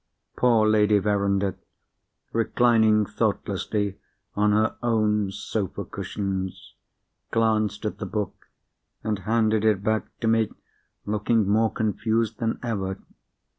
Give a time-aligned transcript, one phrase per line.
[0.35, 1.55] Poor Lady Verinder
[2.33, 3.99] (reclining thoughtlessly
[4.33, 6.73] on her own sofa cushions)
[7.29, 8.47] glanced at the book,
[9.03, 10.51] and handed it back to me
[11.05, 12.97] looking more confused than ever.